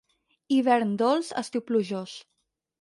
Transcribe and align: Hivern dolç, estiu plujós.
Hivern 0.55 0.95
dolç, 1.03 1.31
estiu 1.45 1.65
plujós. 1.71 2.19